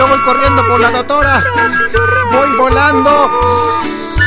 [0.00, 1.44] Yo, voy corriendo por la doctora.
[2.32, 4.19] Voy volando.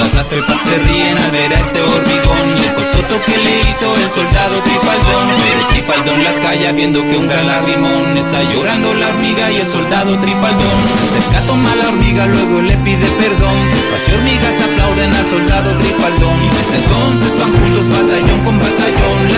[0.00, 2.56] Las pepas se ríen al ver a este hormigón.
[2.56, 5.28] Y el cototo que le hizo el soldado Trifaldón.
[5.44, 9.66] Pero Trifaldón las calla viendo que un gran lagrimón Está llorando la hormiga y el
[9.68, 10.80] soldado Trifaldón.
[11.12, 11.40] Se acerca,
[11.82, 13.56] la hormiga, luego le pide perdón.
[13.92, 16.44] Las hormigas aplauden al soldado Trifaldón.
[16.44, 19.28] Y desde entonces van juntos batallón con batallón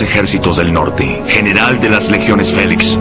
[0.00, 2.98] ejércitos del norte, general de las legiones Félix,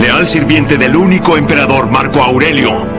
[0.00, 2.95] leal sirviente del único emperador Marco Aurelio,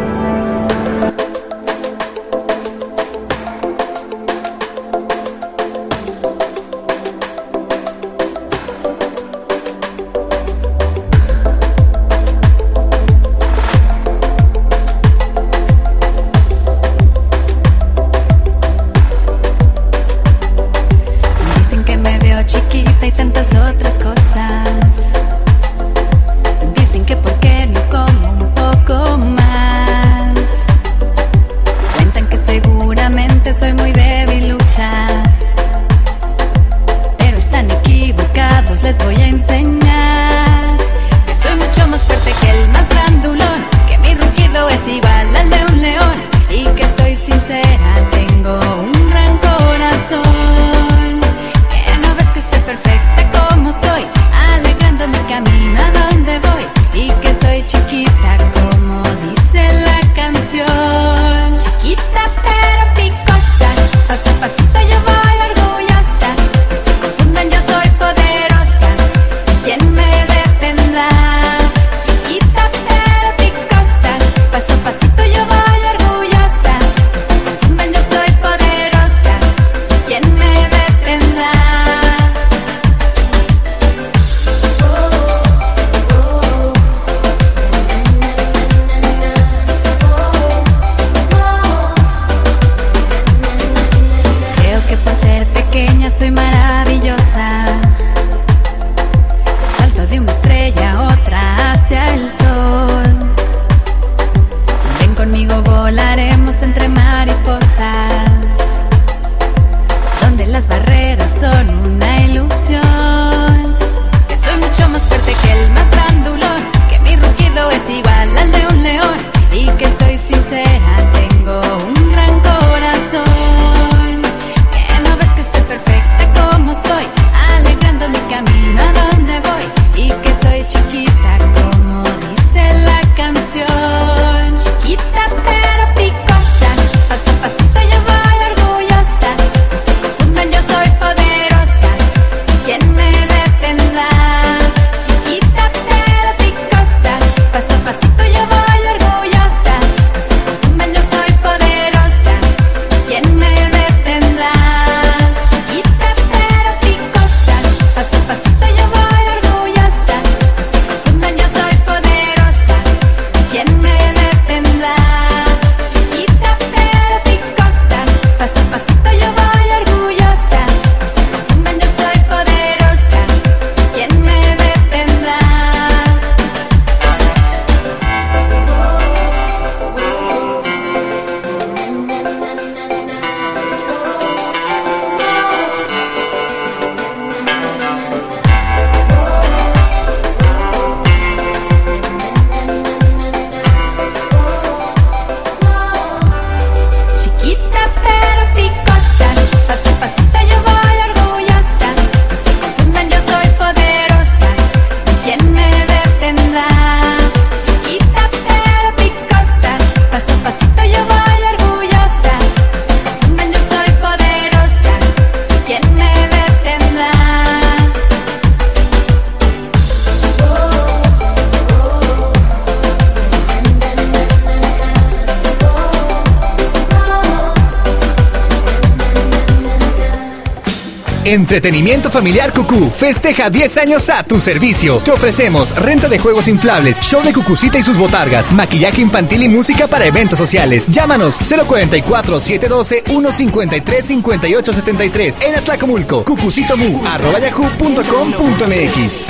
[231.48, 234.98] Entretenimiento Familiar Cucú festeja 10 años a tu servicio.
[234.98, 239.48] Te ofrecemos renta de juegos inflables, show de Cucucita y sus botargas, maquillaje infantil y
[239.48, 240.88] música para eventos sociales.
[240.88, 246.26] Llámanos 044 712 153 5873 en Atlacomulco.
[246.26, 249.26] Cucucitomu arroba yahoo.com.mx.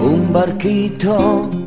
[0.00, 1.57] Un barquito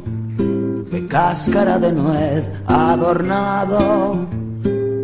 [0.92, 4.28] de cáscara de nuez adornado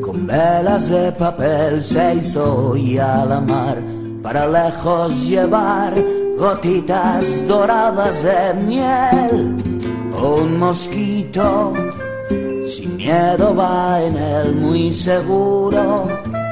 [0.01, 3.77] con velas de papel se hizo hoy a la mar
[4.22, 5.94] para lejos llevar
[6.38, 9.56] gotitas doradas de miel.
[10.22, 11.74] Un mosquito
[12.65, 16.08] sin miedo va en él muy seguro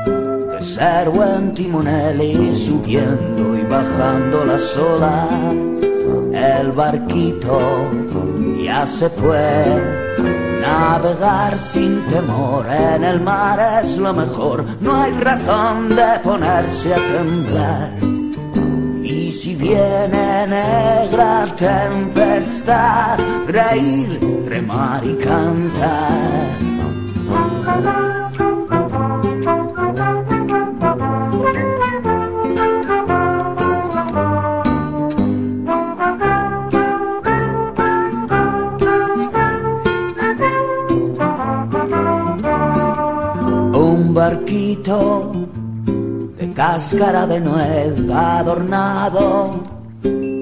[0.05, 5.29] de ser buen timonel y subiendo y bajando las olas.
[6.31, 7.59] El barquito
[8.65, 9.47] ya se fue.
[10.61, 14.65] Navegar sin temor en el mar es lo mejor.
[14.81, 17.91] No hay razón de ponerse a temblar.
[19.03, 26.55] Y si viene negra tempestad, reír, remar y cantar.
[44.55, 49.61] De cáscara de nuez adornado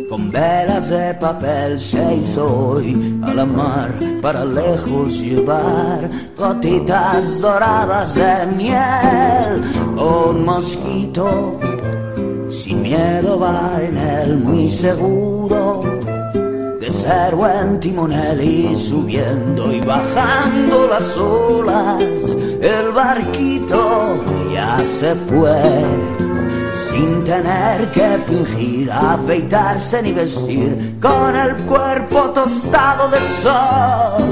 [0.08, 3.92] con velas de papel se hizo hoy a la mar
[4.22, 9.64] para lejos llevar gotitas doradas de miel.
[9.98, 11.60] Un mosquito
[12.50, 15.93] sin miedo va en él muy seguro
[16.94, 22.04] ser buen timonel y subiendo y bajando las olas.
[22.62, 24.24] El barquito
[24.54, 25.60] ya se fue
[26.74, 34.24] sin tener que fingir, afeitarse ni vestir, con el cuerpo tostado de sol.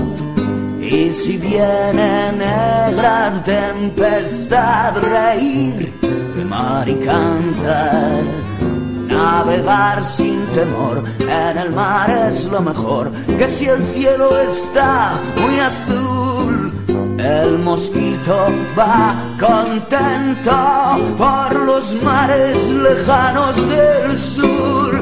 [0.80, 5.94] Y si viene negra tempestad, reír,
[6.36, 8.51] remar y cantar.
[9.12, 15.60] Navegar sin temor en el mar es lo mejor, que si el cielo está muy
[15.60, 16.72] azul,
[17.18, 18.36] el mosquito
[18.78, 20.52] va contento
[21.18, 25.01] por los mares lejanos del sur.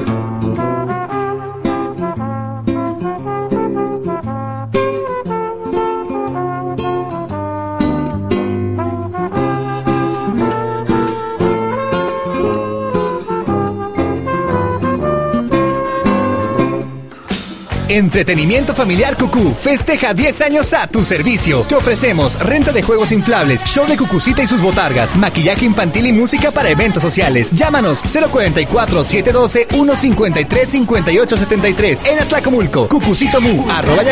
[17.89, 21.63] Entretenimiento Familiar Cucú festeja 10 años a tu servicio.
[21.63, 26.13] Te ofrecemos renta de juegos inflables, show de Cucucita y sus botargas, maquillaje infantil y
[26.13, 27.51] música para eventos sociales.
[27.51, 32.87] Llámanos 044 712 153 5873 en Atlacomulco.
[32.87, 34.03] Cucucitomu arroba.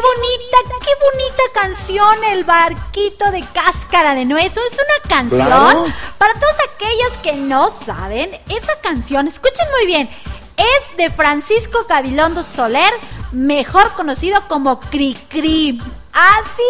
[0.00, 4.56] Bonita, qué bonita canción, El barquito de cáscara de nuez.
[4.56, 5.84] Es una canción Claro.
[6.18, 8.30] para todos aquellos que no saben.
[8.48, 10.08] Esa canción, escuchen muy bien,
[10.56, 12.92] es de Francisco Gabilondo Soler,
[13.32, 15.80] mejor conocido como Cri Cri.
[16.12, 16.62] Así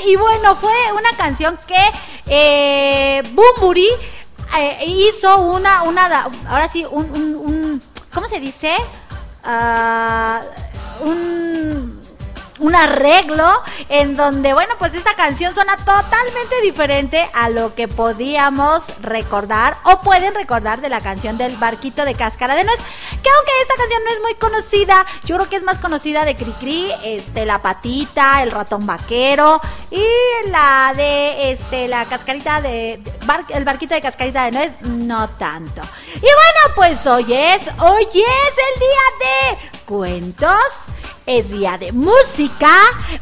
[0.00, 1.76] es, y bueno, fue una canción que
[2.26, 3.88] eh, Bumburi
[4.58, 8.74] eh, hizo una, una, ahora sí, un, un- un- ¿cómo se dice?
[9.44, 10.40] Ah,
[11.02, 11.95] un,
[12.58, 18.92] un arreglo en donde, bueno, pues esta canción suena totalmente diferente a lo que podíamos
[19.00, 23.52] recordar o pueden recordar de la canción del barquito de cáscara de nuez, que aunque
[23.62, 27.44] esta canción no es muy conocida, yo creo que es más conocida de Cricri, este,
[27.46, 29.60] la patita, el ratón vaquero
[29.90, 30.04] y
[30.50, 35.82] la de, este, la cascarita de, bar- el barquito de cascarita de nuez, no tanto.
[36.16, 40.60] Y bueno, pues hoy es, hoy es el día de cuentos,
[41.24, 42.70] es día de música,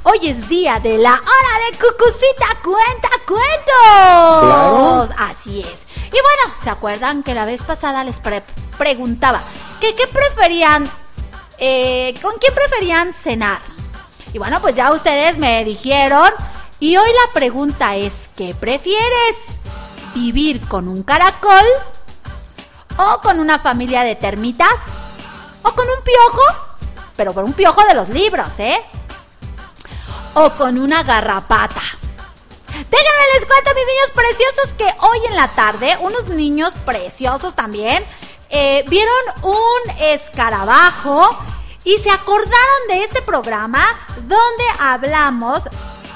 [0.02, 5.14] hoy es día de la hora de Cucucita Cuenta Cuentos.
[5.18, 5.86] Así es.
[6.06, 8.42] Y bueno, ¿se acuerdan que la vez pasada les pre-
[8.78, 9.42] preguntaba
[9.80, 10.90] que qué preferían,
[11.58, 13.60] eh, con quién preferían cenar?
[14.32, 16.30] Y bueno, pues ya ustedes me dijeron.
[16.80, 19.58] Y hoy la pregunta es, ¿qué prefieres?
[20.14, 21.64] ¿Vivir con un caracol?
[22.96, 24.94] ¿O con una familia de termitas?
[25.64, 26.42] ¿O con un piojo?
[27.16, 28.78] Pero con un piojo de los libros, ¿eh?
[30.34, 31.82] o con una garrapata.
[32.68, 38.04] Déjenme les cuento, mis niños preciosos, que hoy en la tarde, unos niños preciosos también,
[38.50, 41.28] eh, vieron un escarabajo
[41.84, 43.84] y se acordaron de este programa
[44.16, 45.68] donde hablamos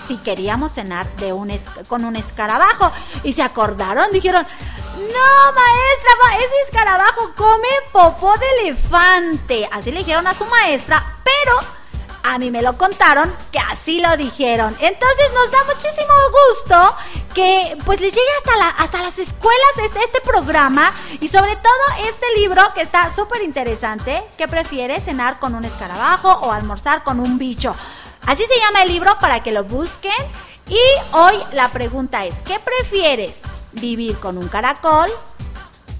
[0.06, 1.52] si queríamos cenar de un
[1.86, 2.90] con un escarabajo.
[3.22, 4.46] Y se acordaron, dijeron,
[4.98, 9.68] no, maestra, ese escarabajo come popó de elefante.
[9.72, 11.58] Así le dijeron a su maestra, pero
[12.24, 14.76] a mí me lo contaron que así lo dijeron.
[14.80, 16.12] Entonces nos da muchísimo
[16.50, 16.96] gusto
[17.34, 22.26] que pues les llegue hasta, hasta las escuelas este, este programa y sobre todo este
[22.36, 27.38] libro que está súper interesante, que prefiere cenar con un escarabajo o almorzar con un
[27.38, 27.74] bicho.
[28.26, 30.12] Así se llama el libro para que lo busquen.
[30.68, 30.78] Y
[31.12, 33.40] hoy la pregunta es, ¿qué prefieres?
[33.80, 35.10] ¿Vivir con un caracol?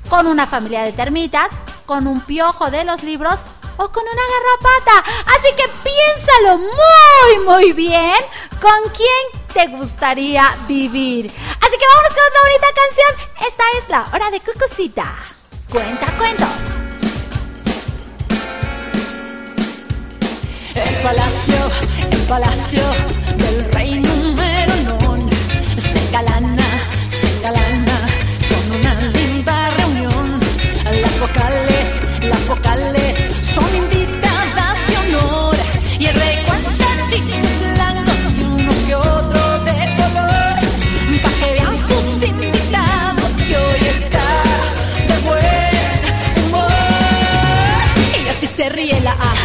[0.09, 1.51] ¿Con una familia de termitas?
[1.87, 3.39] ¿Con un piojo de los libros?
[3.77, 5.11] ¿O con una garrapata?
[5.27, 8.17] Así que piénsalo muy, muy bien
[8.61, 11.27] con quién te gustaría vivir.
[11.27, 13.11] Así que vámonos con otra bonita canción.
[13.49, 15.15] Esta es la hora de Cucucita.
[15.71, 16.81] Cuenta cuentos.
[20.75, 21.57] El palacio,
[22.11, 22.83] el palacio
[23.37, 25.29] del rey número non
[25.79, 26.68] se engalana,
[48.79, 49.38] y así se ríe la A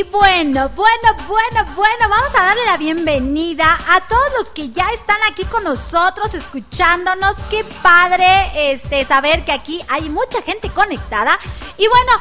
[0.00, 4.90] Y bueno, bueno, bueno, bueno, vamos a darle la bienvenida a todos los que ya
[4.94, 7.36] están aquí con nosotros, escuchándonos.
[7.50, 8.24] Qué padre
[8.72, 11.38] este, saber que aquí hay mucha gente conectada.
[11.76, 12.12] Y bueno,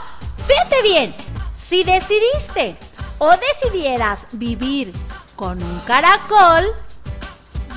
[0.45, 1.15] fíjate bien,
[1.53, 2.75] si decidiste
[3.17, 4.91] o decidieras vivir
[5.37, 6.65] con un caracol,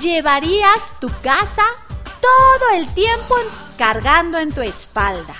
[0.00, 1.62] llevarías tu casa
[2.20, 3.36] todo el tiempo
[3.78, 5.36] cargando en tu espalda.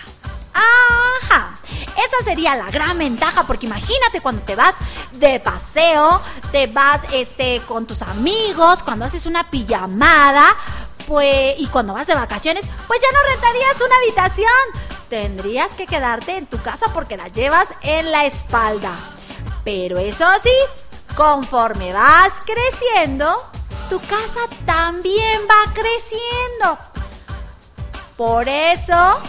[0.55, 1.55] Ajá.
[1.97, 4.75] Esa sería la gran ventaja porque imagínate cuando te vas
[5.13, 10.57] de paseo, te vas este con tus amigos, cuando haces una pijamada,
[11.07, 14.93] pues y cuando vas de vacaciones, pues ya no rentarías una habitación.
[15.09, 18.93] Tendrías que quedarte en tu casa porque la llevas en la espalda.
[19.65, 20.55] Pero eso sí,
[21.15, 23.37] conforme vas creciendo,
[23.91, 26.79] tu casa también va creciendo.
[28.17, 29.21] Por eso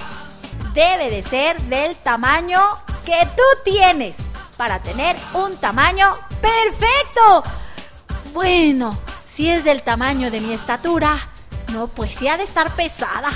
[0.74, 2.60] debe de ser del tamaño
[3.06, 4.18] que tú tienes
[4.58, 7.44] para tener un tamaño perfecto.
[8.34, 11.18] Bueno, si es del tamaño de mi estatura,
[11.72, 13.30] no, pues sí ha de estar pesada.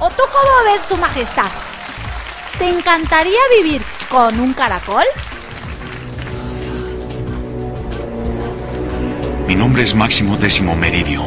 [0.00, 1.50] ¿O tú cómo ves, Su Majestad?
[2.58, 5.04] ¿Te encantaría vivir con un caracol?
[9.46, 11.22] Mi nombre es Máximo Décimo Meridio,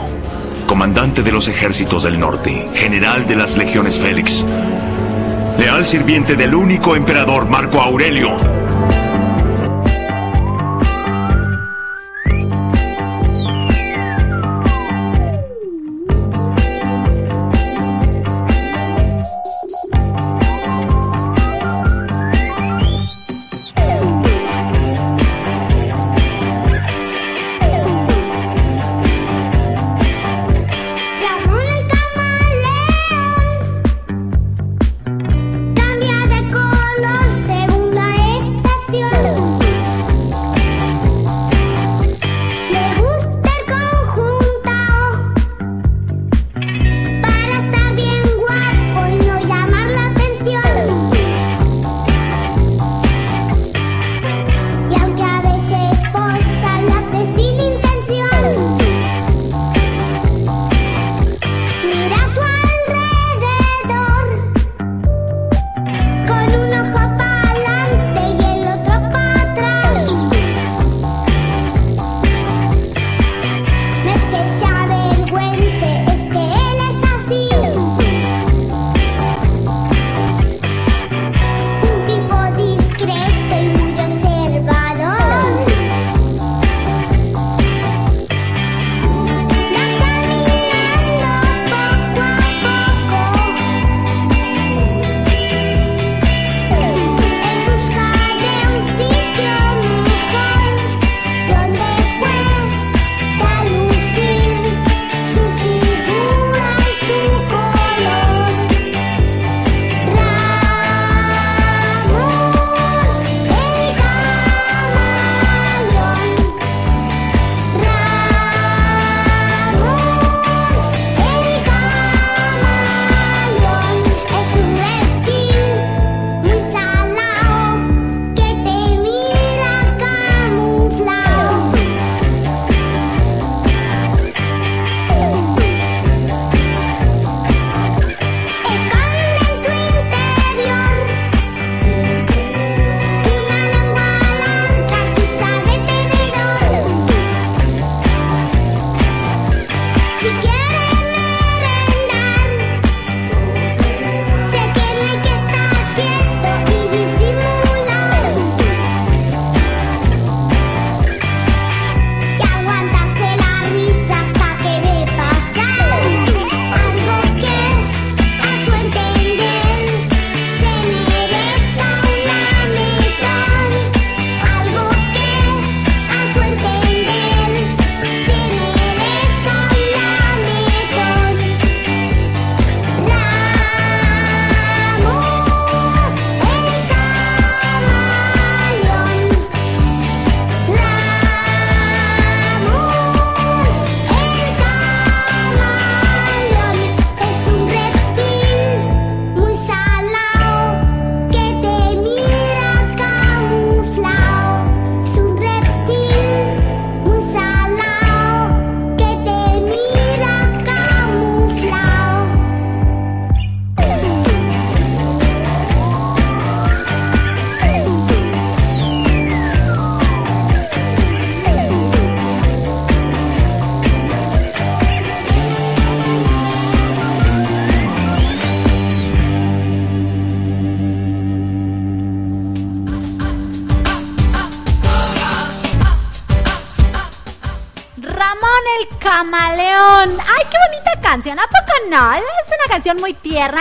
[0.67, 4.43] comandante de los ejércitos del norte, general de las legiones Félix,
[5.57, 8.56] leal sirviente del único emperador Marco Aurelio.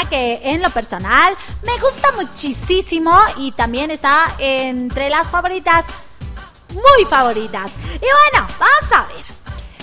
[0.09, 5.85] Que en lo personal me gusta muchísimo y también está entre las favoritas,
[6.71, 7.71] muy favoritas.
[7.95, 9.25] Y bueno, vamos a ver.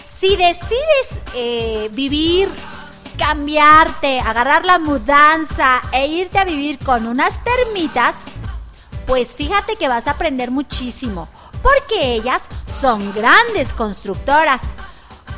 [0.03, 2.49] Si decides eh, vivir,
[3.17, 8.23] cambiarte, agarrar la mudanza e irte a vivir con unas termitas,
[9.06, 11.27] pues fíjate que vas a aprender muchísimo,
[11.62, 12.43] porque ellas
[12.82, 14.62] son grandes constructoras.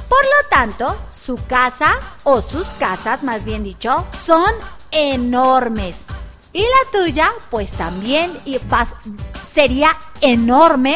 [0.10, 4.52] Por lo tanto, su casa, o sus casas más bien dicho, son
[4.91, 6.06] enormes.
[6.54, 8.38] Y la tuya, pues también
[9.44, 10.96] sería enorme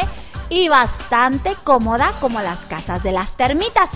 [0.49, 3.91] y bastante cómoda como las casas de las termitas.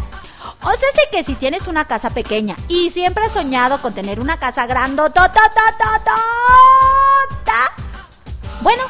[0.62, 4.20] O sea, sé que si tienes una casa pequeña y siempre has soñado con tener
[4.20, 6.16] una casa grandototototota,
[8.62, 8.84] bueno,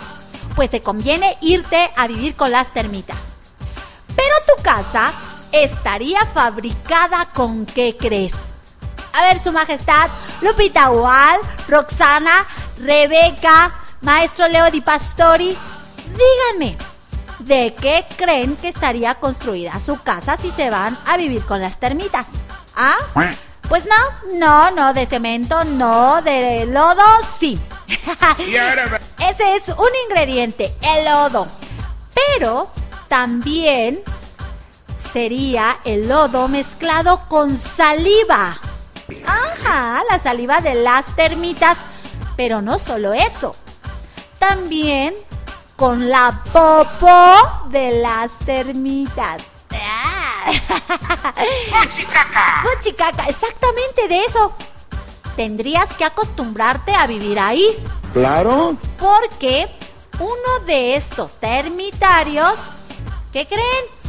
[0.56, 3.36] pues te conviene irte a vivir con las termitas.
[4.16, 5.12] Pero tu casa
[5.54, 8.54] estaría fabricada con qué crees?
[9.14, 10.10] A ver, Su Majestad,
[10.42, 12.48] Lupita Wall, Roxana,
[12.80, 15.56] Rebeca, Maestro Leo Di Pastori,
[16.08, 16.76] díganme,
[17.40, 21.80] ¿de qué creen que estaría construida su casa si se van a vivir con las
[21.80, 22.32] termitas?
[22.76, 22.96] ¿Ah?
[23.70, 27.04] Pues no, no, no, de cemento, no, de lodo,
[27.38, 27.60] sí.
[29.30, 31.48] Ese es un ingrediente, el lodo.
[32.14, 32.70] Pero
[33.08, 34.04] también
[35.04, 38.60] sería el lodo mezclado con saliva.
[39.26, 41.80] Ajá, la saliva de las termitas.
[42.36, 43.56] Pero no solo eso.
[44.40, 45.14] También
[45.76, 49.44] con la popó de las termitas.
[51.70, 52.64] ¡Fuchicaca!
[52.64, 53.26] ¡Fuchicaca!
[53.26, 54.54] Exactamente de eso.
[55.36, 57.84] Tendrías que acostumbrarte a vivir ahí.
[58.14, 58.76] Claro.
[59.00, 59.68] Porque
[60.20, 62.60] uno de estos termitarios,
[63.32, 64.03] ¿qué creen?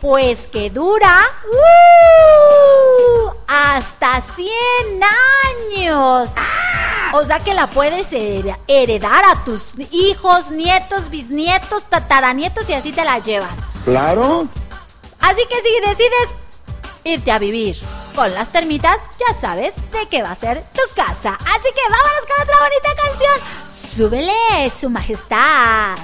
[0.00, 1.14] Pues que dura
[1.52, 3.30] ¡uh!
[3.46, 4.50] hasta 100
[5.74, 6.30] años.
[7.12, 12.92] O sea que la puedes her- heredar a tus hijos, nietos, bisnietos, tataranietos y así
[12.92, 13.52] te la llevas.
[13.84, 14.46] Claro.
[15.20, 16.34] Así que si decides
[17.04, 17.76] irte a vivir
[18.14, 21.36] con las termitas, ya sabes de qué va a ser tu casa.
[21.42, 23.34] Así que vámonos con otra bonita canción.
[23.96, 25.96] Súbele, su majestad.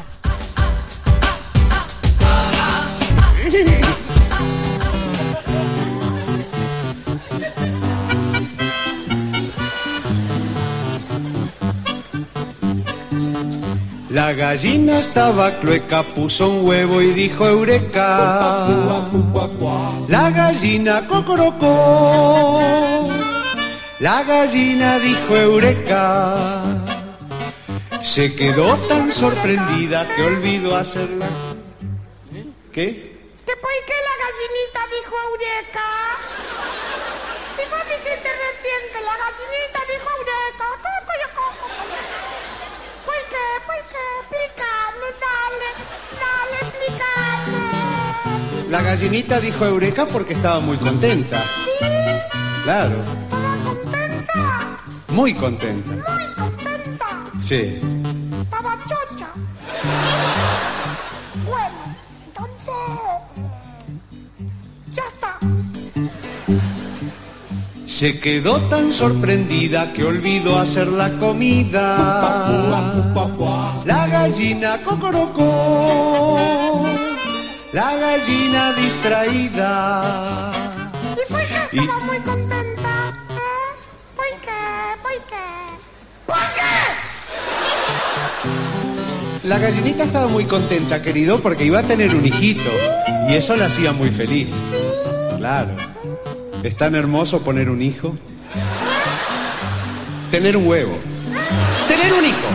[14.11, 19.07] La gallina estaba clueca, puso un huevo y dijo eureka.
[20.09, 22.59] La gallina cocorocó.
[24.01, 26.65] La gallina dijo eureka.
[28.03, 31.29] Se quedó tan sorprendida que olvidó hacerla.
[32.73, 33.06] ¿Qué?
[33.57, 35.89] ¿Que por qué la gallinita dijo Eureka?
[37.57, 41.77] Si vos dijiste recién que la gallinita dijo Eureka, ¿cómo coño, cómo, cómo?
[43.07, 43.47] ¿Por qué?
[43.67, 44.05] ¿Por qué?
[44.21, 45.69] Explícame, dale,
[46.21, 48.69] dale, explícame.
[48.71, 51.43] La gallinita dijo eureka porque estaba muy contenta.
[51.65, 51.71] ¿Sí?
[52.65, 54.35] Claro, ¿Estaba contenta?
[55.09, 55.93] muy contenta.
[55.95, 57.07] Muy contenta.
[57.41, 57.81] Sí.
[58.43, 59.29] Estaba chocha.
[67.97, 71.97] Se quedó tan sorprendida que olvidó hacer la comida.
[73.87, 76.37] La gallina cocorocó.
[77.73, 80.53] La gallina distraída.
[81.15, 83.15] ¿Y por qué Y- estaba muy contenta?
[83.31, 83.73] ¿Eh?
[84.15, 84.61] ¿Por qué?
[85.03, 85.47] ¿Por qué?
[86.27, 86.75] ¿Por qué?
[89.49, 92.69] La gallinita estaba muy contenta, querido, porque iba a tener un hijito.
[93.31, 94.53] Y eso la hacía muy feliz.
[95.39, 95.75] Claro.
[96.67, 98.17] Es tan hermoso poner un hijo.
[100.33, 100.99] Tener un huevo.
[101.87, 102.49] Tener un hijo.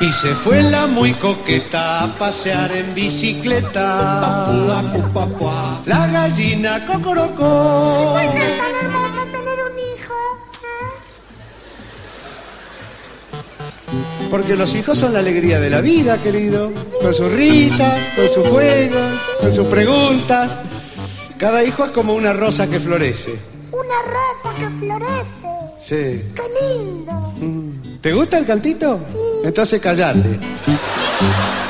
[0.00, 4.50] Y se fue la muy coqueta a pasear en bicicleta.
[5.84, 8.14] La gallina cocorocó.
[8.14, 10.14] ¿Por qué es tan hermoso tener un hijo?
[14.30, 16.72] Porque los hijos son la alegría de la vida, querido.
[17.02, 20.60] Con sus risas, con sus juegos, con sus preguntas.
[21.44, 23.38] Cada hijo es como una rosa que florece.
[23.70, 25.46] Una rosa que florece.
[25.78, 26.32] Sí.
[26.34, 27.98] ¡Qué lindo!
[28.00, 28.98] ¿Te gusta el cantito?
[29.12, 29.18] Sí.
[29.44, 30.40] Entonces callate.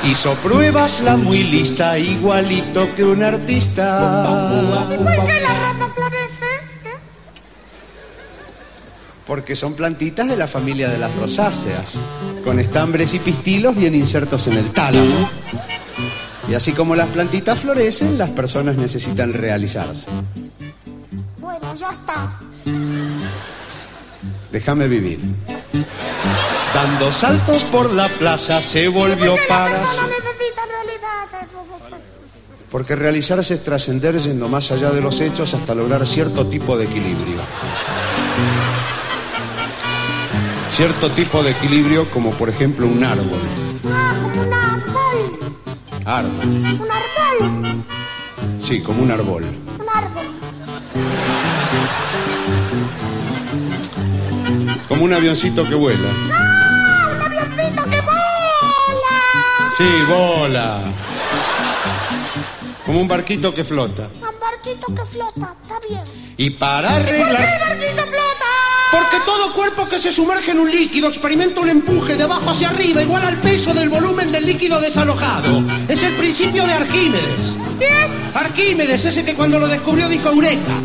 [0.05, 4.87] Hizo pruebas la muy lista, igualito que un artista.
[4.93, 6.55] ¿Y por qué la rosa florece?
[6.85, 6.99] ¿Eh?
[9.27, 11.95] Porque son plantitas de la familia de las rosáceas,
[12.45, 15.29] con estambres y pistilos bien insertos en el tálamo.
[16.49, 20.07] Y así como las plantitas florecen, las personas necesitan realizarse.
[21.39, 22.39] Bueno, ya está.
[24.53, 25.21] Déjame vivir.
[26.75, 30.15] Dando saltos por la plaza se volvió ¿Por qué la para su...
[32.71, 36.87] Porque realizarse es trascender yendo más allá de los hechos hasta lograr cierto tipo de
[36.87, 37.41] equilibrio.
[40.71, 43.64] Cierto tipo de equilibrio como por ejemplo un árbol.
[46.07, 46.47] Árbol.
[46.47, 47.85] Un árbol.
[48.61, 49.45] Sí, como un árbol.
[49.45, 50.25] Un árbol.
[54.87, 56.09] Como un avioncito que vuela.
[56.31, 57.09] ¡Ah!
[57.17, 59.71] ¡Un avioncito que vola!
[59.77, 60.93] Sí, bola.
[62.85, 64.11] Como un barquito que flota.
[64.21, 66.03] Un barquito que flota, está bien.
[66.37, 67.64] Y para ¿Por qué el arreglar...
[68.95, 72.69] Porque todo cuerpo que se sumerge en un líquido experimenta un empuje de abajo hacia
[72.69, 75.65] arriba igual al peso del volumen del líquido desalojado.
[75.89, 77.55] Es el principio de Arquímedes.
[78.35, 80.75] Arquímedes, ese que cuando lo descubrió dijo Eureka.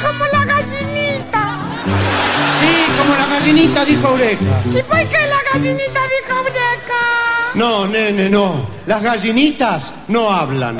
[0.00, 1.58] Como la gallinita.
[2.60, 4.62] Sí, como la gallinita dijo Eureka.
[4.66, 6.68] ¿Y por qué la gallinita dijo breca?
[7.54, 8.64] No, nene, no.
[8.86, 10.78] Las gallinitas no hablan.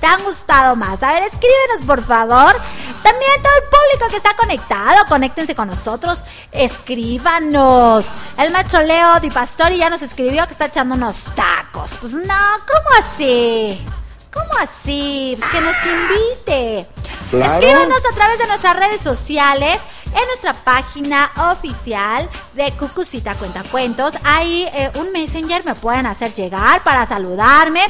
[0.01, 1.03] te han gustado más?
[1.03, 2.57] A ver, escríbenos por favor.
[3.03, 8.07] También todo el público que está conectado, conéctense con nosotros, escríbanos.
[8.37, 11.93] El maestro Leo Di Pastori ya nos escribió que está echando unos tacos.
[12.01, 12.25] Pues no,
[12.67, 13.85] ¿cómo así?
[14.33, 15.37] ¿Cómo así?
[15.39, 17.00] Pues que nos invite.
[17.33, 24.15] Escríbanos a través de nuestras redes sociales, en nuestra página oficial de Cucucita Cuentacuentos.
[24.25, 27.83] Ahí eh, un messenger me pueden hacer llegar para saludarme.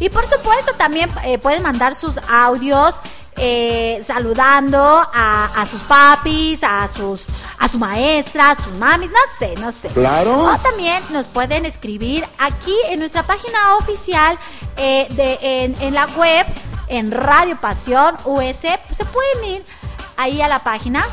[0.00, 2.94] Y por supuesto también eh, pueden mandar sus audios
[3.36, 7.26] eh, saludando a, a sus papis, a sus
[7.58, 9.88] a su maestra, a sus mamis, no sé, no sé.
[9.88, 10.44] Claro.
[10.44, 14.38] O también nos pueden escribir aquí en nuestra página oficial
[14.76, 16.46] eh, de, en, en la web,
[16.88, 18.60] en Radio Pasión US.
[18.60, 19.66] Se pueden ir
[20.16, 21.04] ahí a la página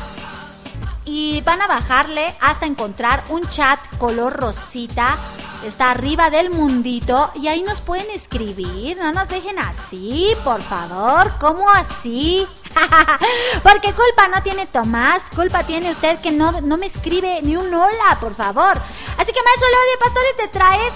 [1.04, 5.16] y van a bajarle hasta encontrar un chat color rosita.
[5.64, 8.98] Está arriba del mundito y ahí nos pueden escribir.
[8.98, 11.32] No nos dejen así, por favor.
[11.40, 12.46] ¿Cómo así?
[13.62, 15.30] Porque culpa no tiene Tomás.
[15.34, 18.78] Culpa tiene usted que no, no me escribe ni un hola, por favor.
[19.16, 20.92] Así que, maestro Leo de Pastores, te traes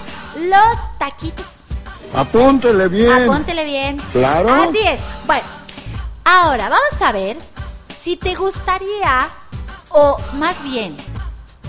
[0.49, 1.60] los taquitos.
[2.13, 3.11] Apúntele bien.
[3.23, 3.97] Apóntele bien.
[4.11, 4.53] Claro.
[4.53, 4.99] Así es.
[5.25, 5.43] Bueno,
[6.25, 7.37] ahora vamos a ver
[7.87, 9.27] si te gustaría,
[9.89, 10.95] o más bien,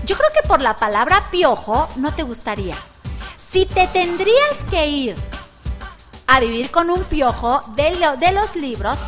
[0.04, 2.74] yo creo que por la palabra piojo no te gustaría.
[3.36, 5.14] Si te tendrías que ir
[6.26, 8.98] a vivir con un piojo de, lo- de los libros,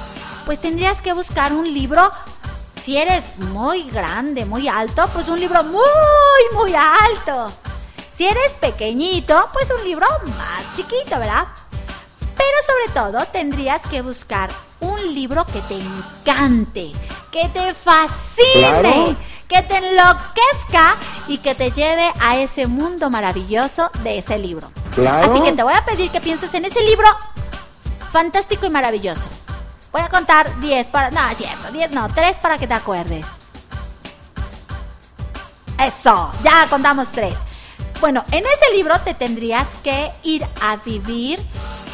[0.45, 2.11] pues tendrías que buscar un libro.
[2.81, 5.81] Si eres muy grande, muy alto, pues un libro muy,
[6.55, 7.51] muy alto.
[8.17, 10.07] Si eres pequeñito, pues un libro
[10.39, 11.47] más chiquito, ¿verdad?
[12.37, 14.51] Pero sobre todo tendrías que buscar
[14.81, 16.93] un libro que te encante,
[17.33, 19.17] que te fascine, Claro.
[19.49, 20.97] que te enloquezca
[21.27, 24.71] y que te lleve a ese mundo maravilloso de ese libro.
[24.95, 25.31] Claro.
[25.31, 27.09] Así que te voy a pedir que pienses en ese libro
[28.13, 29.29] fantástico y maravilloso.
[29.91, 31.11] Voy a contar 10 para...
[31.11, 33.27] No, es cierto, 10 no, 3 para que te acuerdes.
[35.81, 37.35] Eso, ya contamos 3.
[38.01, 41.41] Bueno, en ese libro te tendrías que ir a vivir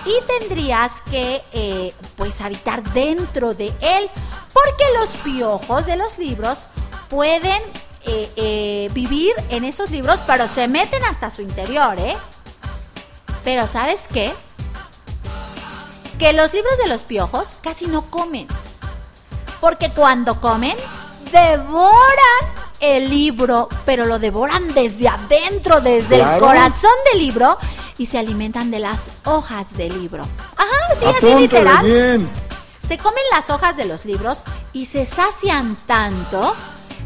[0.05, 4.11] y tendrías que, eh, pues, habitar dentro de él,
[4.53, 6.65] porque los piojos de los libros
[7.09, 7.63] pueden
[8.07, 12.17] eh, eh, vivir en esos libros, pero se meten hasta su interior, ¿eh?
[13.45, 14.33] Pero ¿sabes qué?
[16.19, 18.49] Que los libros de los piojos casi no comen.
[19.61, 20.77] Porque cuando comen,
[21.31, 27.59] devoran el libro, pero lo devoran desde adentro, desde el corazón del libro,
[27.99, 30.25] y se alimentan de las hojas del libro.
[30.57, 31.85] Ajá, sí, así literal.
[31.85, 32.31] bien.
[32.87, 34.39] Se comen las hojas de los libros
[34.73, 36.57] y se sacian tanto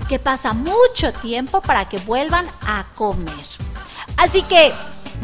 [0.08, 3.46] que pasa mucho tiempo para que vuelvan a comer.
[4.16, 4.72] Así que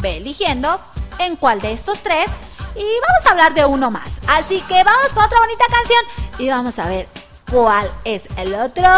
[0.03, 0.81] ve eligiendo
[1.19, 2.27] en cuál de estos tres
[2.75, 4.21] y vamos a hablar de uno más.
[4.27, 7.09] Así que vamos con otra bonita canción y vamos a ver
[7.51, 8.89] cuál es el otro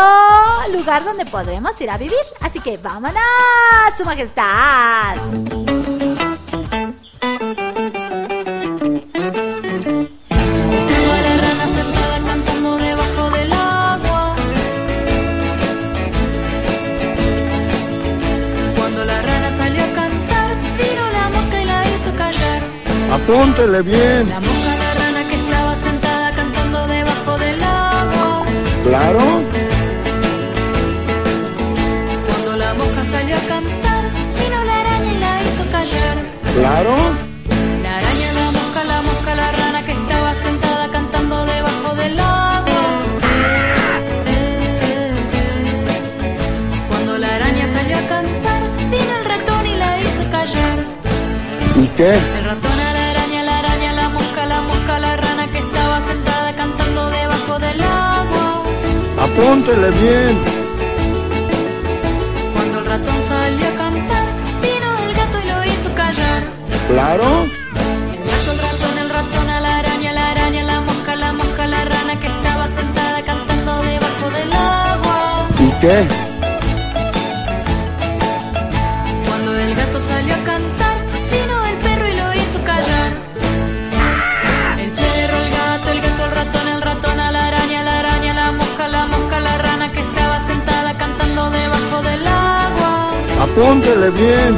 [0.72, 2.18] lugar donde podremos ir a vivir.
[2.40, 3.22] Así que vámonos,
[3.96, 5.16] Su Majestad.
[10.78, 12.12] Estaba la rana sentada
[28.84, 29.18] Claro.
[32.26, 34.04] Cuando la mosca salió a cantar,
[34.38, 36.16] vino la araña y la hizo callar.
[36.56, 36.96] Claro.
[37.82, 42.82] La araña, la mosca, la mosca, la rana que estaba sentada cantando debajo del agua.
[46.88, 50.78] Cuando la araña salió a cantar, vino el ratón y la hizo callar.
[51.76, 52.10] ¿Y qué?
[52.38, 52.71] El ratón
[59.34, 60.38] Apúntele bien.
[62.52, 64.26] Cuando el ratón salió a cantar,
[64.60, 66.42] vino el gato y lo hizo callar.
[66.88, 67.24] Claro.
[67.24, 71.66] El gato, el ratón, el ratón, a la araña, la araña, la mosca, la mosca,
[71.66, 75.48] la rana que estaba sentada cantando debajo del agua.
[75.58, 76.31] ¿Y qué?
[93.53, 94.57] Apúntele bien.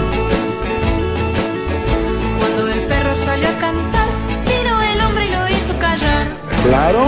[2.38, 4.06] Cuando el perro salió a cantar,
[4.46, 6.26] vino el hombre y lo hizo callar.
[6.64, 7.00] Claro.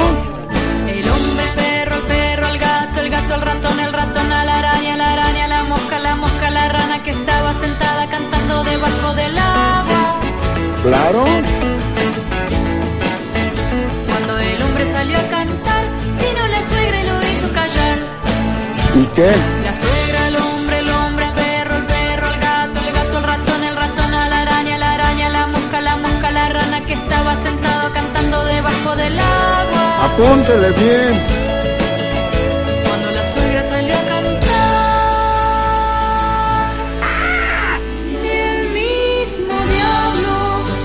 [0.89, 4.45] El hombre, el perro, el perro, el gato, el gato, el ratón, el ratón, a
[4.45, 9.15] la araña, la araña, la mosca, la mosca, la rana que estaba sentada cantando debajo
[9.15, 10.21] del agua.
[10.83, 11.25] Claro.
[14.09, 15.85] Cuando el hombre salió a cantar,
[16.19, 17.99] vino la suegra y lo hizo callar.
[18.97, 19.66] ¿Y qué?
[30.19, 31.13] Apúntele bien.
[32.87, 34.41] Cuando la suegra salió a cantar,
[38.23, 40.33] ni el mismo diablo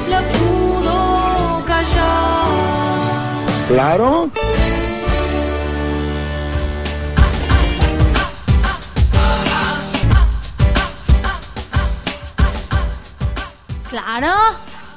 [0.10, 2.48] la pudo callar.
[3.70, 4.30] Claro.
[13.90, 14.34] Claro.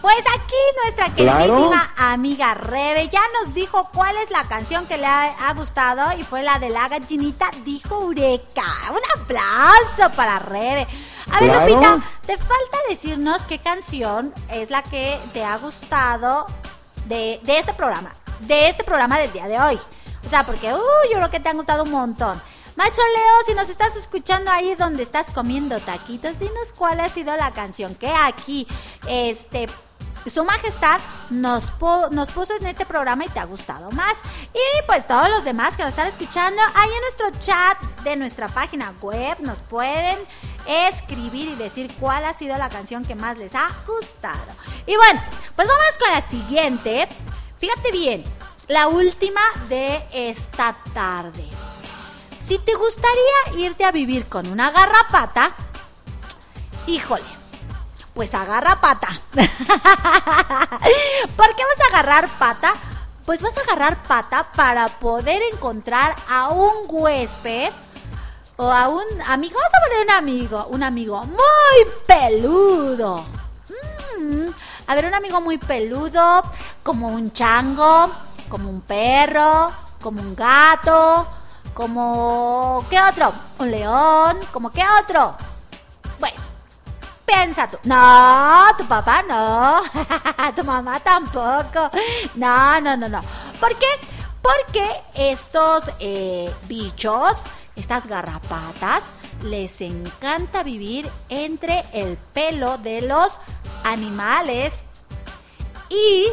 [0.00, 1.70] Pues aquí nuestra Claro.
[2.14, 6.22] Amiga Rebe ya nos dijo cuál es la canción que le ha, ha gustado y
[6.24, 8.64] fue la de la gallinita dijo Eureka.
[8.90, 10.86] Un aplauso para Rebe.
[11.30, 11.66] A ver, Claro.
[11.68, 16.46] Lupita, te falta decirnos qué canción es la que te ha gustado
[17.06, 19.78] de, de este programa, de este programa del día de hoy.
[20.24, 22.40] O sea, porque, uy, yo creo que te han gustado un montón.
[22.76, 27.36] Macho Leo, si nos estás escuchando ahí donde estás comiendo taquitos, dinos cuál ha sido
[27.36, 28.66] la canción que aquí,
[29.06, 29.68] este,
[30.30, 31.00] su majestad
[31.30, 34.18] nos, puso en este programa y te ha gustado más.
[34.52, 38.48] Y pues todos los demás que nos están escuchando, ahí en nuestro chat de nuestra
[38.48, 40.18] página web nos pueden
[40.66, 44.52] escribir y decir cuál ha sido la canción que más les ha gustado.
[44.86, 45.22] Y bueno,
[45.56, 47.08] pues vámonos con la siguiente.
[47.58, 48.24] Fíjate bien,
[48.68, 51.48] la última de esta tarde.
[52.36, 55.54] Si te gustaría irte a vivir con una garrapata,
[56.86, 57.24] híjole,
[58.14, 59.08] pues agarra pata.
[61.36, 62.74] ¿Por qué vas a agarrar pata?
[63.26, 67.72] Pues vas a agarrar pata para poder encontrar a un huésped
[68.56, 69.56] o a un amigo.
[69.56, 73.24] Vamos a poner un amigo, un amigo muy peludo.
[74.20, 74.46] Mm,
[74.86, 76.42] a ver, un amigo muy peludo,
[76.82, 78.10] como un chango,
[78.48, 81.26] como un perro, como un gato,
[81.72, 82.84] como...
[82.88, 83.32] ¿Qué otro?
[83.58, 85.34] Un león, como qué otro.
[86.20, 86.36] Bueno,
[87.24, 87.78] piensa tú.
[87.84, 89.80] No, tu papá no.
[90.56, 91.90] tu mamá tampoco.
[92.34, 93.20] No, no, no, no.
[93.60, 93.86] ¿Por qué?
[94.42, 97.38] Porque estos eh, bichos,
[97.76, 99.04] estas garrapatas,
[99.42, 103.40] les encanta vivir entre el pelo de los
[103.84, 104.84] animales
[105.88, 106.28] y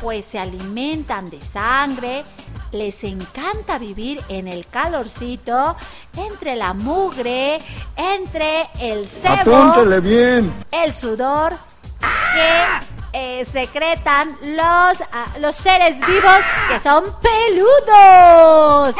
[0.00, 2.24] pues se alimentan de sangre,
[2.72, 5.76] les encanta vivir en el calorcito,
[6.16, 7.60] entre la mugre,
[7.96, 10.52] entre el sebo, bien.
[10.72, 11.54] el sudor
[12.00, 18.94] que eh, secretan los, ah, los seres vivos que son peludos.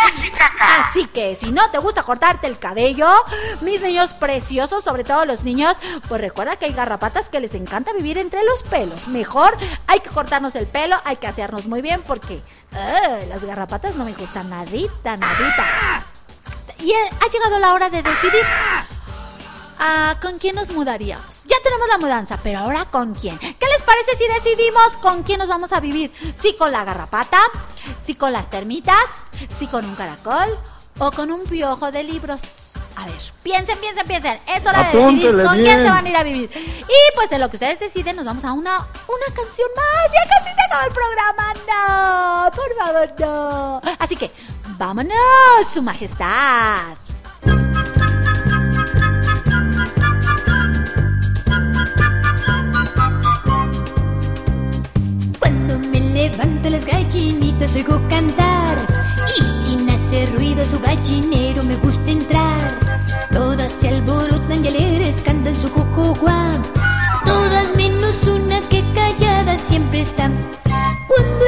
[0.58, 3.10] Así que si no te gusta cortarte el cabello,
[3.60, 5.76] mis niños preciosos, sobre todo los niños,
[6.08, 9.06] pues recuerda que hay garrapatas que les encanta vivir entre los pelos.
[9.08, 9.54] Mejor
[9.86, 12.40] hay que cortarnos el pelo, hay que asearnos muy bien porque
[12.72, 16.06] ah, las garrapatas no me gustan nadita, nadita.
[16.78, 18.44] Y eh, ha llegado la hora de decidir.
[19.78, 21.44] Ah, ¿Con quién nos mudaríamos?
[21.44, 23.38] Ya tenemos la mudanza, pero ahora ¿con quién?
[23.38, 26.12] ¿Qué les parece si decidimos con quién nos vamos a vivir?
[26.34, 27.38] ¿Si con la garrapata?
[28.04, 29.04] ¿Si con las termitas?
[29.58, 30.58] ¿Si con un caracol?
[30.98, 32.40] ¿O con un piojo de libros?
[32.96, 34.38] A ver, piensen, piensen, piensen.
[34.56, 36.50] Es hora de decidir con quién se van a ir a vivir.
[36.54, 40.12] Y pues en lo que ustedes deciden, nos vamos a una, una canción más.
[40.12, 41.52] Ya casi se acabó el programa.
[41.68, 43.82] No, por favor, no.
[43.98, 44.30] Así que
[44.78, 45.16] ¡Vámonos,
[45.72, 46.96] Su Majestad!
[56.30, 58.76] Levanto las gallinitas oigo cantar.
[59.38, 62.80] Y sin hacer ruido su gallinero me gusta entrar.
[63.32, 66.52] Todas se alborotan y alegres cantan su cocoguá
[67.24, 70.30] Todas menos una que callada siempre está.
[71.08, 71.45] Cuando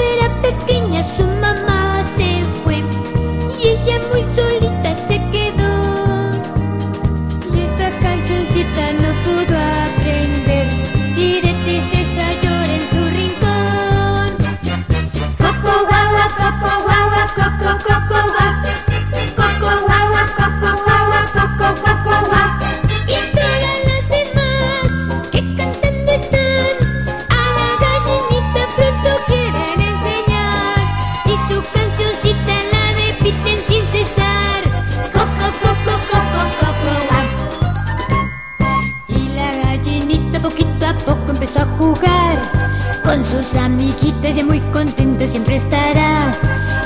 [43.89, 46.32] sus amiguitas y muy contenta siempre estará.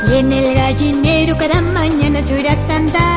[0.09, 3.12] Y en el gallinero cada mañana se oirá cantar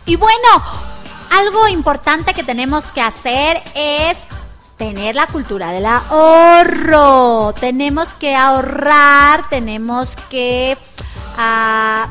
[0.08, 0.64] Y bueno,
[1.32, 4.26] algo importante que tenemos que hacer es
[4.78, 7.54] tener la cultura del ahorro.
[7.54, 10.76] Tenemos que ahorrar, tenemos que
[11.38, 12.08] ah,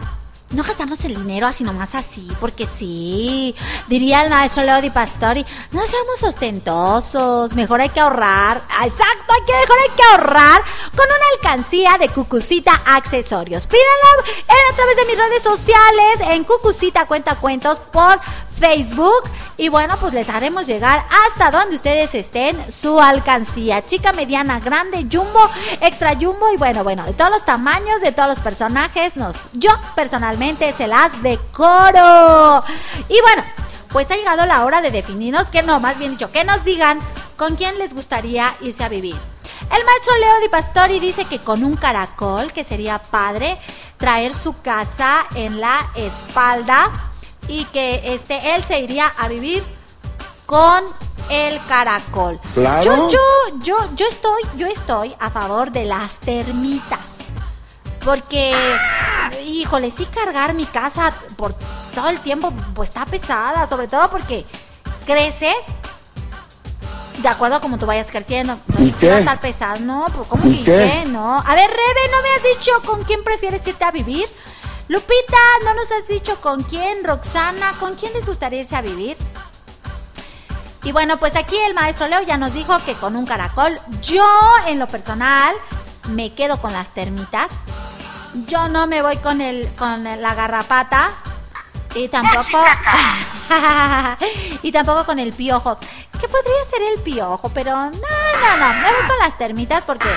[0.54, 3.54] no gastarnos el dinero así nomás así, porque sí,
[3.88, 8.62] diría el maestro Leo Di Pastori, no seamos ostentosos, mejor hay que ahorrar.
[8.70, 10.62] Ah, Exacto, hay que, mejor hay que ahorrar
[10.96, 13.66] con una alcancía de Cucucita Accesorios.
[13.66, 18.20] Pídanla eh, a través de mis redes sociales, en Cucucita Cuenta Cuentos por
[18.58, 19.28] Facebook.
[19.56, 23.82] Y bueno, pues les haremos llegar hasta donde ustedes estén su alcancía.
[23.82, 25.48] Chica, mediana, grande, jumbo,
[25.80, 29.70] extra jumbo y bueno, bueno, de todos los tamaños, de todos los personajes, nos, yo
[29.94, 30.43] personalmente
[30.76, 32.62] se las decoro.
[33.08, 33.42] Y bueno,
[33.88, 36.98] pues ha llegado la hora de definirnos, que no, más bien dicho, que nos digan
[37.36, 39.16] con quién les gustaría irse a vivir.
[39.74, 43.56] El maestro Leo Di Pastori dice que con un caracol, que sería padre,
[43.96, 46.90] traer su casa en la espalda
[47.48, 49.64] y que este, él se iría a vivir
[50.44, 50.84] con
[51.30, 52.38] el caracol.
[52.52, 52.82] Claro.
[52.82, 57.13] Yo, yo, yo, yo estoy, yo estoy a favor de las termitas.
[58.04, 58.54] Porque,
[59.46, 61.54] híjole, sí cargar mi casa por
[61.94, 64.44] todo el tiempo, pues está pesada, sobre todo porque
[65.06, 65.52] crece
[67.18, 68.58] de acuerdo a como tú vayas creciendo.
[68.66, 69.22] No ¿Y si va a qué?
[69.22, 70.06] estar pesado, ¿no?
[70.14, 71.02] Pues, ¿Cómo ¿Y que qué?
[71.04, 71.10] qué?
[71.10, 71.38] No.
[71.38, 74.26] A ver, Rebe, ¿no me has dicho con quién prefieres irte a vivir?
[74.88, 77.02] Lupita, ¿no nos has dicho con quién?
[77.04, 79.16] Roxana, ¿con quién les gustaría irse a vivir?
[80.82, 83.80] Y bueno, pues aquí el maestro Leo ya nos dijo que con un caracol.
[84.02, 84.26] Yo,
[84.66, 85.54] en lo personal,
[86.10, 87.50] me quedo con las termitas.
[88.48, 91.10] Yo no me voy con el con la garrapata.
[91.94, 92.64] Y tampoco.
[94.62, 95.78] y tampoco con el piojo.
[96.20, 98.72] Que podría ser el piojo, pero no, no, no.
[98.74, 100.08] Me voy con las termitas porque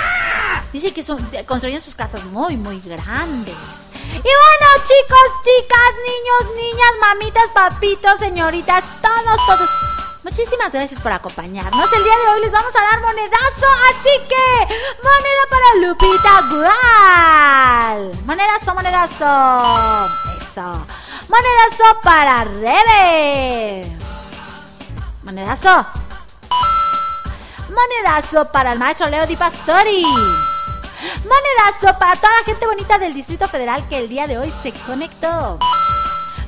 [0.74, 3.56] dice que son, construyen sus casas muy, muy grandes.
[4.14, 9.70] Y bueno, chicos, chicas, niños, niñas, mamitas, papitos, señoritas, todos, todos.
[10.30, 11.94] Muchísimas gracias por acompañarnos.
[11.94, 18.26] El día de hoy les vamos a dar monedazo, así que moneda para Lupita Gual.
[18.26, 19.24] Monedazo, monedazo.
[20.42, 20.86] Eso.
[21.30, 23.98] Monedazo para Rebe.
[25.24, 25.86] Monedazo.
[27.70, 30.04] Monedazo para el maestro Leo Di Pastori.
[31.24, 34.74] Monedazo para toda la gente bonita del Distrito Federal que el día de hoy se
[34.74, 35.58] conectó.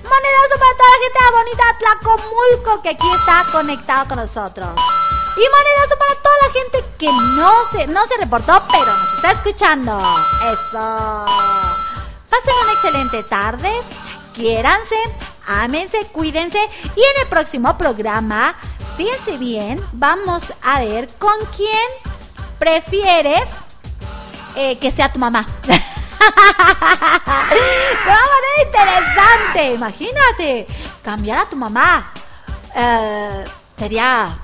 [0.10, 4.70] Monedazo para toda la gente bonita de Tlacomulco que aquí está conectado con nosotros.
[5.38, 9.32] Y monedazo para toda la gente que no se, no se reportó, pero nos está
[9.32, 10.00] escuchando.
[10.52, 11.26] Eso.
[12.30, 13.72] Pasen una excelente tarde.
[14.34, 14.96] Quiéranse,
[15.48, 16.60] ámense, cuídense.
[16.96, 18.56] Y en el próximo programa,
[18.98, 21.88] fíjense bien, vamos a ver con quién
[22.58, 23.58] prefieres
[24.56, 25.46] eh, que sea tu mamá.
[28.04, 29.74] Se va a poner interesante.
[29.74, 30.68] Imagínate,
[31.04, 32.12] cambiar a tu mamá.
[32.76, 33.46] Eh,
[33.76, 34.38] sería.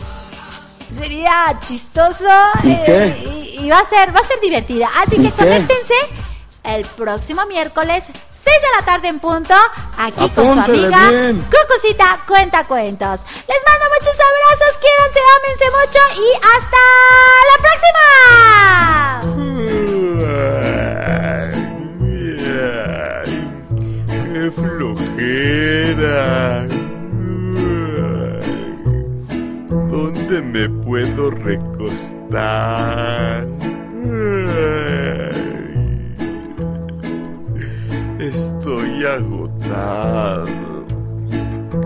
[0.97, 2.29] Sería chistoso.
[2.63, 4.89] ¿Y eh, y, y va a ser, va a ser divertida.
[5.03, 5.95] Así ¿Y que conéctense
[6.65, 9.53] el próximo miércoles, 6 de la tarde en punto,
[9.97, 11.41] aquí con su amiga bien.
[11.41, 13.21] Cucucita Cuenta Cuentos.
[13.47, 16.81] Les mando muchos abrazos, quiéranse, ámense mucho y hasta
[17.51, 19.34] la próxima.
[30.55, 32.25] Me puedo recostar?
[38.17, 40.45] Estoy agotado.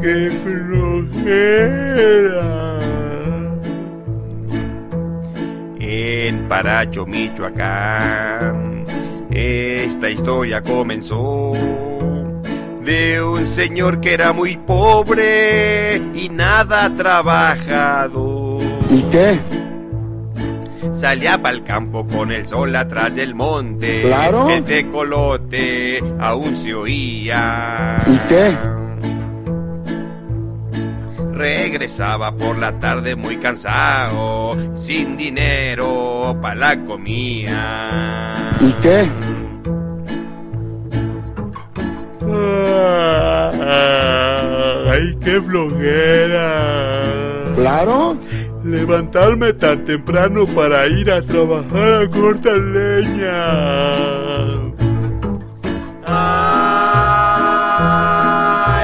[0.04, 1.80] ¡Qué flojera!
[5.80, 8.86] En Paracho, Michoacán,
[9.32, 11.54] esta historia comenzó
[12.86, 18.39] de un señor que era muy pobre y nada trabajado.
[18.90, 19.40] ¿Y qué?
[20.94, 24.02] Salía para el campo con el sol atrás del monte.
[24.02, 24.50] Claro.
[24.50, 28.04] El tecolote aún se oía.
[28.08, 28.58] ¿Y qué?
[31.34, 38.58] Regresaba por la tarde muy cansado, sin dinero para la comida.
[38.60, 39.10] ¿Y qué?
[44.92, 46.80] ¡Ay, qué flojera!
[47.56, 48.18] ¿Claro?
[48.70, 53.46] Levantarme tan temprano para ir a trabajar a cortar leña.
[56.06, 57.24] ¡Ay,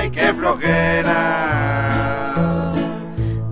[0.10, 1.14] qué flojera!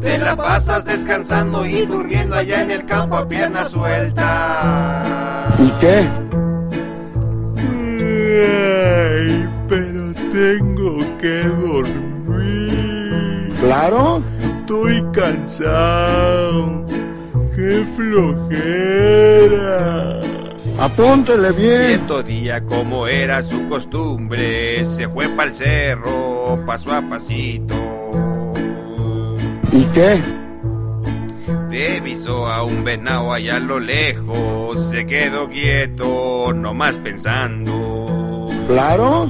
[0.01, 5.53] Te la pasas descansando y durmiendo allá en el campo a pierna suelta.
[5.59, 6.09] ¿Y qué?
[8.47, 13.53] Ay, pero tengo que dormir.
[13.59, 14.23] ¿Claro?
[15.43, 16.85] Cansado.
[17.53, 19.41] ¡Qué flojera!
[20.79, 21.87] Apúntele bien.
[21.87, 27.75] Cierto día, como era su costumbre, se fue pa'l cerro, paso a pasito.
[29.73, 30.21] ¿Y qué?
[31.69, 38.47] Divisó a un venado allá a lo lejos, se quedó quieto, nomás pensando.
[38.67, 39.29] ¿Claro?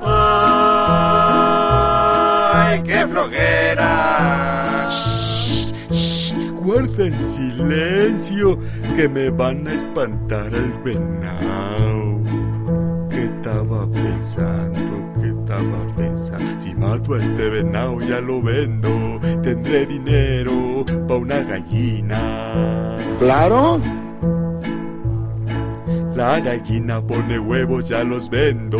[0.00, 0.22] ¡Ay,
[2.84, 4.57] qué flojera!
[6.78, 8.56] Guarden silencio,
[8.94, 12.20] que me van a espantar al venado.
[13.10, 15.12] ¿Qué estaba pensando?
[15.20, 16.62] ¿Qué estaba pensando?
[16.62, 22.20] Si mato a este venado ya lo vendo, tendré dinero pa' una gallina.
[23.18, 23.80] ¿Claro?
[26.14, 28.78] La gallina pone huevos, ya los vendo,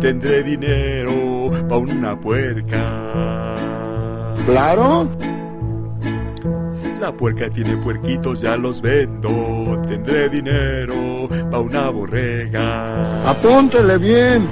[0.00, 2.80] tendré dinero pa' una puerca.
[4.46, 5.10] ¿Claro?
[7.04, 9.28] La puerca tiene puerquitos, ya los vendo.
[9.86, 13.28] Tendré dinero pa' una borrega.
[13.28, 14.50] Apúntele bien.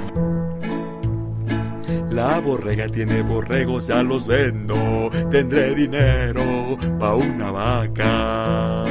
[2.11, 5.09] La borrega tiene borregos, ya los vendo.
[5.31, 8.85] Tendré dinero pa' una vaca.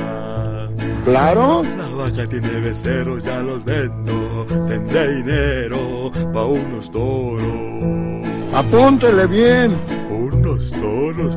[1.04, 1.62] ¿Claro?
[1.62, 4.44] La vaca tiene becerros, ya los vendo.
[4.66, 8.26] Tendré dinero pa' unos toros.
[8.54, 9.80] Apúntele bien.
[10.10, 11.36] Unos toros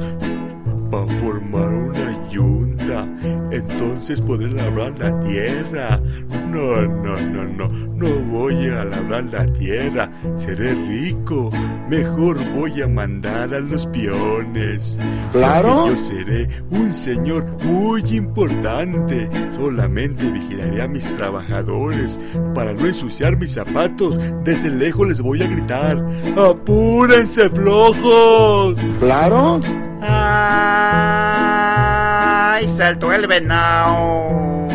[0.89, 2.04] para formar una
[2.35, 3.07] yunta.
[3.51, 5.99] Entonces podré labrar la tierra.
[6.51, 7.85] No, no, no, no.
[7.95, 10.11] No voy a labrar la tierra.
[10.35, 11.49] seré rico.
[11.89, 14.99] Mejor voy a mandar a los peones.
[15.31, 15.85] Claro.
[15.85, 19.29] Porque yo seré un señor muy importante.
[19.55, 22.19] Solamente vigilaré a mis trabajadores.
[22.53, 26.05] Para no ensuciar mis zapatos, desde lejos les voy a gritar.
[26.37, 28.75] ¡Apúrense, flojos!
[28.99, 29.61] Claro.
[32.55, 32.69] ¡Ay!
[32.69, 34.65] Saltó el venao.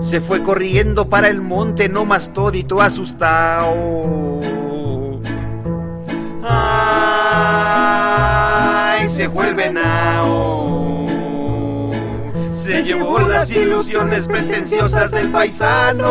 [0.00, 4.40] Se fue corriendo para el monte, no más todito asustado.
[6.42, 6.68] ¡Ay!
[9.10, 11.06] Se fue el venao.
[12.52, 16.10] Se llevó las ilusiones pretenciosas del paisano.